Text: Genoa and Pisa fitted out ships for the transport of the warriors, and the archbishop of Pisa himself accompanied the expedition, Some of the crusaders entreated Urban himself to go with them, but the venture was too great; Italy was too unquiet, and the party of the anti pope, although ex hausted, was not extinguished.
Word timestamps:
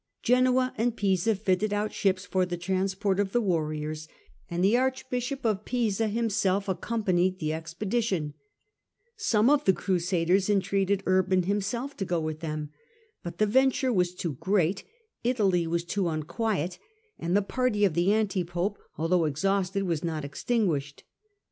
Genoa 0.23 0.73
and 0.79 0.95
Pisa 0.97 1.35
fitted 1.35 1.71
out 1.71 1.93
ships 1.93 2.25
for 2.25 2.43
the 2.43 2.57
transport 2.57 3.19
of 3.19 3.33
the 3.33 3.39
warriors, 3.39 4.07
and 4.49 4.63
the 4.63 4.75
archbishop 4.75 5.45
of 5.45 5.63
Pisa 5.63 6.07
himself 6.07 6.67
accompanied 6.67 7.37
the 7.37 7.53
expedition, 7.53 8.33
Some 9.15 9.47
of 9.47 9.65
the 9.65 9.73
crusaders 9.73 10.49
entreated 10.49 11.03
Urban 11.05 11.43
himself 11.43 11.95
to 11.97 12.05
go 12.05 12.19
with 12.19 12.39
them, 12.39 12.71
but 13.21 13.37
the 13.37 13.45
venture 13.45 13.93
was 13.93 14.15
too 14.15 14.37
great; 14.39 14.83
Italy 15.23 15.67
was 15.67 15.83
too 15.83 16.09
unquiet, 16.09 16.79
and 17.19 17.37
the 17.37 17.43
party 17.43 17.85
of 17.85 17.93
the 17.93 18.11
anti 18.11 18.43
pope, 18.43 18.79
although 18.97 19.25
ex 19.25 19.43
hausted, 19.43 19.83
was 19.83 20.03
not 20.03 20.25
extinguished. 20.25 21.03